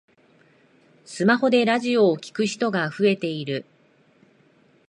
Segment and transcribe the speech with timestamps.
[1.05, 3.65] スマホでラジオを聞く人が増えている